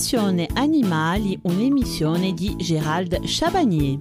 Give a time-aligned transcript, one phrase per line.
[0.00, 3.98] Passione Animali, un'emissione di Gérald Chabagnier.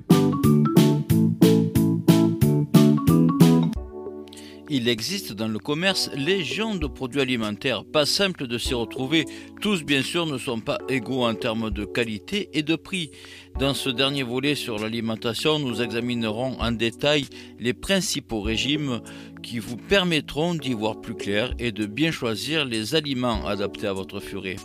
[4.70, 9.26] Il existe dans le commerce légion de produits alimentaires, pas simple de s'y retrouver.
[9.60, 13.12] Tous, bien sûr, ne sont pas égaux en termes de qualité et de prix.
[13.60, 17.26] Dans ce dernier volet sur l'alimentation, nous examinerons en détail
[17.60, 19.02] les principaux régimes
[19.44, 23.92] qui vous permettront d'y voir plus clair et de bien choisir les aliments adaptés à
[23.92, 24.56] votre furet.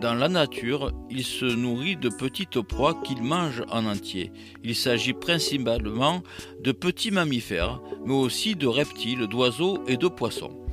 [0.00, 4.30] Dans la nature, il se nourrit de petites proies qu'il mange en entier.
[4.62, 6.22] Il s'agit principalement
[6.62, 10.66] de petits mammifères, mais aussi de reptiles, d'oiseaux et de poissons.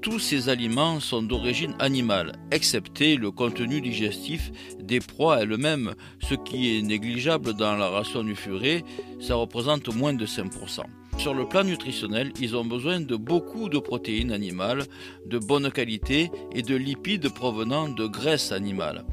[0.00, 6.76] Tous ces aliments sont d'origine animale, excepté le contenu digestif des proies elles-mêmes, ce qui
[6.76, 8.84] est négligeable dans la ration du furet,
[9.20, 10.82] ça représente moins de 5%.
[11.18, 14.84] Sur le plan nutritionnel, ils ont besoin de beaucoup de protéines animales
[15.26, 19.04] de bonne qualité et de lipides provenant de graisses animales,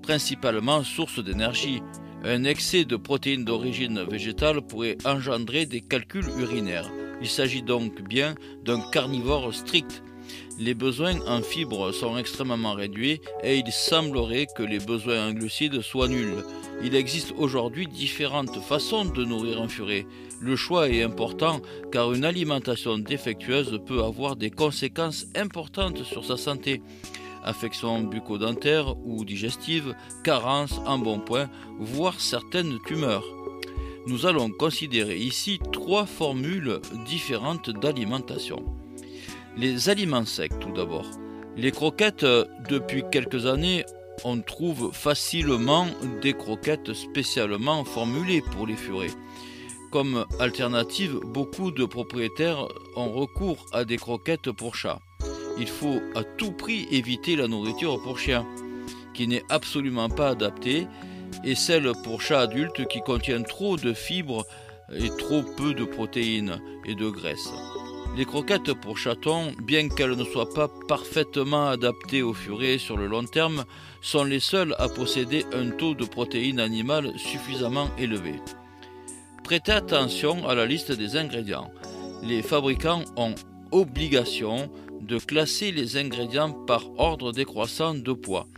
[0.00, 1.82] principalement source d'énergie.
[2.22, 6.90] Un excès de protéines d'origine végétale pourrait engendrer des calculs urinaires.
[7.20, 10.04] Il s'agit donc bien d'un carnivore strict.
[10.60, 15.82] Les besoins en fibres sont extrêmement réduits et il semblerait que les besoins en glucides
[15.82, 16.42] soient nuls.
[16.82, 20.04] Il existe aujourd'hui différentes façons de nourrir un furet.
[20.40, 21.60] Le choix est important
[21.92, 26.82] car une alimentation défectueuse peut avoir des conséquences importantes sur sa santé.
[27.44, 33.24] Affection bucco-dentaire ou digestive, carence, embonpoint, voire certaines tumeurs.
[34.08, 38.64] Nous allons considérer ici trois formules différentes d'alimentation.
[39.60, 41.06] Les aliments secs tout d'abord.
[41.56, 42.24] Les croquettes,
[42.68, 43.84] depuis quelques années,
[44.22, 45.86] on trouve facilement
[46.22, 49.10] des croquettes spécialement formulées pour les furets.
[49.90, 55.00] Comme alternative, beaucoup de propriétaires ont recours à des croquettes pour chats.
[55.58, 58.46] Il faut à tout prix éviter la nourriture pour chien,
[59.12, 60.86] qui n'est absolument pas adaptée,
[61.42, 64.46] et celle pour chats adultes qui contient trop de fibres
[64.94, 67.50] et trop peu de protéines et de graisse.
[68.18, 73.06] Les croquettes pour chatons, bien qu'elles ne soient pas parfaitement adaptées au furet sur le
[73.06, 73.64] long terme,
[74.00, 78.34] sont les seules à posséder un taux de protéines animales suffisamment élevé.
[79.44, 81.70] Prêtez attention à la liste des ingrédients.
[82.24, 83.36] Les fabricants ont
[83.70, 84.68] obligation
[85.00, 88.48] de classer les ingrédients par ordre décroissant de poids.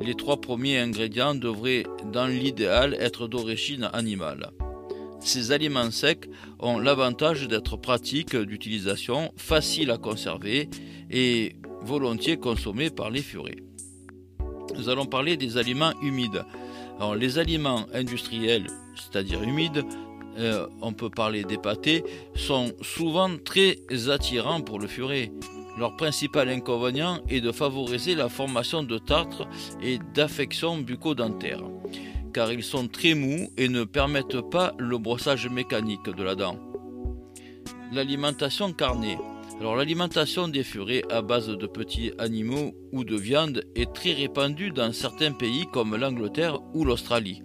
[0.00, 4.52] Les trois premiers ingrédients devraient, dans l'idéal, être d'origine animale.
[5.24, 6.28] Ces aliments secs
[6.58, 10.68] ont l'avantage d'être pratiques d'utilisation, faciles à conserver
[11.10, 13.62] et volontiers consommés par les furets.
[14.76, 16.44] Nous allons parler des aliments humides.
[17.16, 18.66] Les aliments industriels,
[18.96, 19.84] c'est-à-dire humides,
[20.38, 23.78] euh, on peut parler des pâtés, sont souvent très
[24.08, 25.32] attirants pour le furet.
[25.78, 29.48] Leur principal inconvénient est de favoriser la formation de tartres
[29.82, 31.62] et d'affections bucco-dentaires
[32.32, 36.58] car ils sont très mous et ne permettent pas le brossage mécanique de la dent.
[37.92, 39.18] L'alimentation carnée.
[39.60, 44.70] Alors l'alimentation des furets à base de petits animaux ou de viande est très répandue
[44.70, 47.42] dans certains pays comme l'Angleterre ou l'Australie.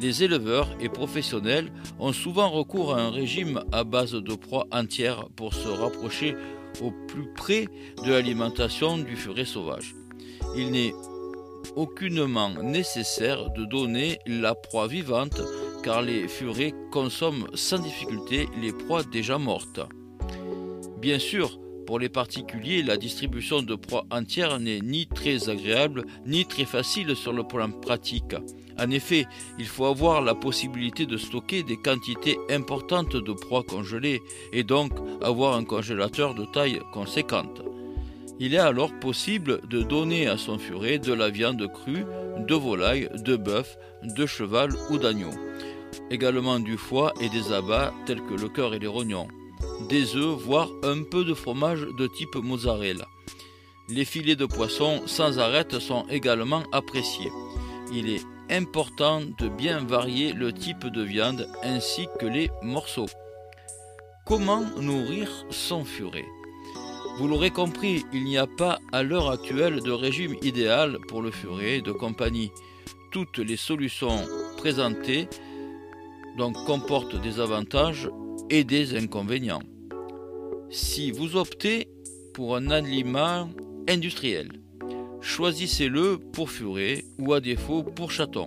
[0.00, 5.28] Les éleveurs et professionnels ont souvent recours à un régime à base de proies entières
[5.36, 6.34] pour se rapprocher
[6.82, 7.66] au plus près
[8.04, 9.94] de l'alimentation du furet sauvage.
[10.54, 10.92] Il n'est
[11.74, 15.40] aucunement nécessaire de donner la proie vivante
[15.82, 19.80] car les furets consomment sans difficulté les proies déjà mortes.
[21.00, 26.44] Bien sûr, pour les particuliers, la distribution de proies entières n'est ni très agréable ni
[26.44, 28.34] très facile sur le plan pratique.
[28.78, 29.26] En effet,
[29.58, 34.20] il faut avoir la possibilité de stocker des quantités importantes de proies congelées
[34.52, 37.62] et donc avoir un congélateur de taille conséquente.
[38.38, 42.04] Il est alors possible de donner à son furet de la viande crue,
[42.38, 45.30] de volaille, de bœuf, de cheval ou d'agneau.
[46.10, 49.28] Également du foie et des abats tels que le cœur et les rognons.
[49.88, 53.06] Des œufs, voire un peu de fromage de type mozzarella.
[53.88, 57.32] Les filets de poisson sans arête sont également appréciés.
[57.92, 63.08] Il est important de bien varier le type de viande ainsi que les morceaux.
[64.26, 66.26] Comment nourrir son furet?
[67.18, 71.30] Vous l'aurez compris, il n'y a pas à l'heure actuelle de régime idéal pour le
[71.30, 72.50] furet de compagnie.
[73.10, 74.20] Toutes les solutions
[74.58, 75.28] présentées
[76.66, 78.10] comportent des avantages
[78.50, 79.62] et des inconvénients.
[80.68, 81.88] Si vous optez
[82.34, 83.48] pour un aliment
[83.88, 84.48] industriel,
[85.22, 88.46] choisissez-le pour furet ou à défaut pour chaton.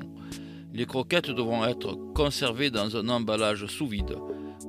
[0.74, 4.16] Les croquettes devront être conservées dans un emballage sous vide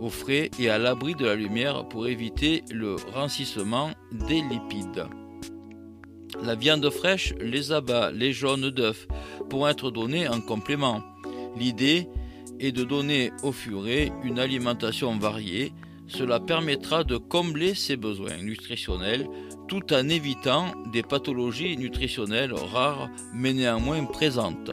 [0.01, 5.07] au frais et à l'abri de la lumière pour éviter le rancissement des lipides.
[6.43, 9.07] La viande fraîche, les abats, les jaunes d'œufs
[9.49, 11.03] pourront être donnés en complément.
[11.57, 12.09] L'idée
[12.61, 15.73] est de donner au furet une alimentation variée.
[16.07, 19.29] Cela permettra de combler ses besoins nutritionnels
[19.69, 24.73] tout en évitant des pathologies nutritionnelles rares mais néanmoins présentes.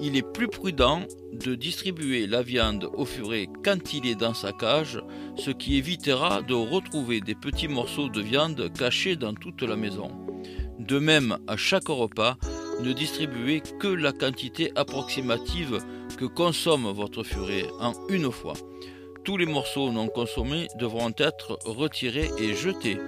[0.00, 1.02] Il est plus prudent
[1.32, 5.00] de distribuer la viande au furet quand il est dans sa cage,
[5.36, 10.10] ce qui évitera de retrouver des petits morceaux de viande cachés dans toute la maison.
[10.78, 12.36] De même, à chaque repas,
[12.82, 15.78] ne distribuez que la quantité approximative
[16.18, 18.54] que consomme votre furet en une fois.
[19.24, 22.98] Tous les morceaux non consommés devront être retirés et jetés.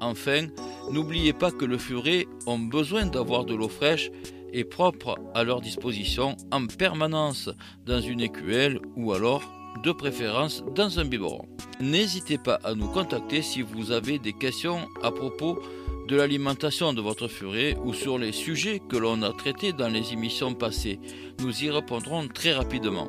[0.00, 0.46] Enfin,
[0.90, 4.10] n'oubliez pas que le furet ont besoin d'avoir de l'eau fraîche
[4.54, 7.50] et propre à leur disposition en permanence
[7.84, 9.42] dans une écuelle ou alors
[9.82, 11.46] de préférence dans un biberon.
[11.80, 15.60] N'hésitez pas à nous contacter si vous avez des questions à propos
[16.08, 20.12] de l'alimentation de votre furet ou sur les sujets que l'on a traités dans les
[20.12, 21.00] émissions passées.
[21.40, 23.08] Nous y répondrons très rapidement.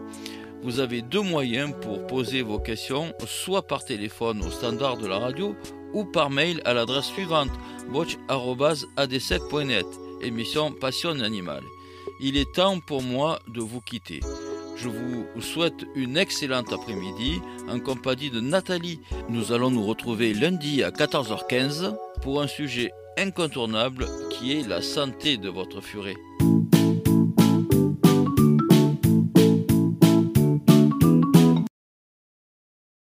[0.64, 5.20] Vous avez deux moyens pour poser vos questions, soit par téléphone au standard de la
[5.20, 5.56] radio
[5.94, 7.52] ou par mail à l'adresse suivante
[7.94, 9.86] watch.adsec.net,
[10.26, 11.64] émission Passion Animale.
[12.20, 14.20] Il est temps pour moi de vous quitter.
[14.76, 17.40] Je vous souhaite une excellente après-midi
[17.70, 19.00] en compagnie de Nathalie.
[19.30, 25.38] Nous allons nous retrouver lundi à 14h15 pour un sujet incontournable qui est la santé
[25.38, 26.16] de votre furet.